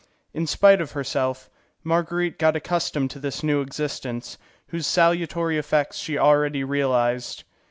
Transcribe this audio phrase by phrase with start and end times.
[0.33, 1.47] In spite of herself,
[1.83, 4.39] Marguerite got accustomed to this new existence,
[4.69, 7.43] whose salutary effects she already realized.